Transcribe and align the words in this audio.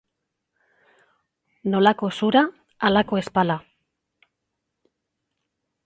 Nolako 1.75 2.11
zura, 2.21 2.43
halako 2.89 3.21
ezpala. 3.23 3.59